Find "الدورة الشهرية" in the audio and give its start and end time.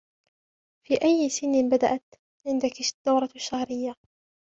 3.05-3.95